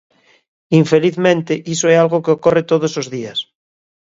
Infelizmente 0.81 1.53
iso 1.73 1.85
é 1.93 1.95
algo 2.03 2.23
que 2.23 2.33
ocorre 2.37 2.63
todos 2.71 2.93
os 3.01 3.07
días. 3.15 3.39